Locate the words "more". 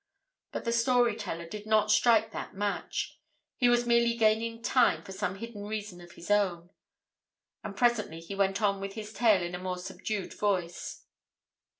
9.59-9.77